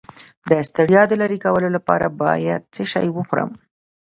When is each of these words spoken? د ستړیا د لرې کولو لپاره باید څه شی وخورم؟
د 0.49 0.51
ستړیا 0.67 1.01
د 1.07 1.13
لرې 1.21 1.37
کولو 1.45 1.67
لپاره 1.75 2.07
باید 2.21 2.61
څه 2.73 2.81
شی 2.91 3.07
وخورم؟ 3.11 3.51